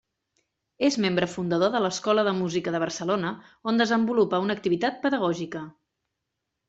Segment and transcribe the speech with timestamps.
[0.87, 3.35] És membre fundador de l'Escola de Música de Barcelona,
[3.73, 5.63] on desenvolupa una activitat pedagògica.